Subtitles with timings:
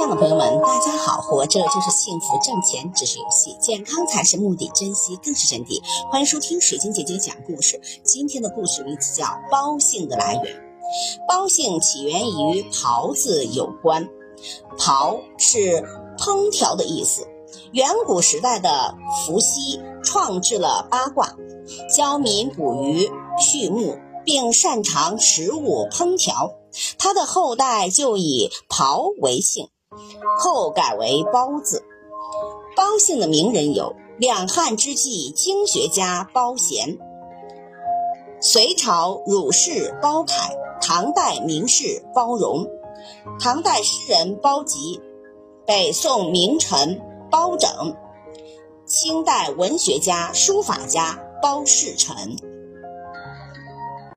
[0.00, 1.20] 亲爱的朋友们，大家好！
[1.20, 5.78] 活着就是幸福，挣钱只是游戏，健康才是目的，珍惜更是真谛。
[6.10, 7.78] 欢迎收听水晶姐姐讲故事。
[8.02, 10.44] 今天的故事名字叫《包姓的来源》。
[11.28, 14.08] 包姓起源于“刨”字有关
[14.80, 15.84] ，“刨”是
[16.16, 17.28] 烹调的意思。
[17.72, 18.94] 远古时代的
[19.26, 21.34] 伏羲创制了八卦，
[21.94, 23.06] 教民捕鱼、
[23.38, 26.54] 畜牧，并擅长食物烹调。
[26.96, 29.68] 他的后代就以刨为姓，
[30.38, 31.84] 后改为包字。
[32.76, 36.98] 包姓的名人有两汉之际经学家包贤，
[38.40, 42.66] 隋朝儒士包凯，唐代名士包容，
[43.40, 45.00] 唐代诗人包吉，
[45.66, 47.00] 北宋名臣
[47.30, 47.96] 包拯，
[48.86, 52.36] 清代文学家、书法家包世臣。